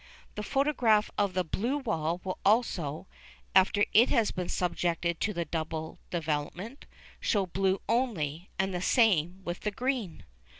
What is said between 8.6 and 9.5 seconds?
the same